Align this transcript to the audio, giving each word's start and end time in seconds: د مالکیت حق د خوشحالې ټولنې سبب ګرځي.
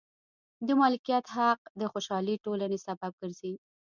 د 0.67 0.69
مالکیت 0.81 1.25
حق 1.35 1.59
د 1.79 1.81
خوشحالې 1.91 2.35
ټولنې 2.45 2.77
سبب 2.87 3.11
ګرځي. 3.21 3.53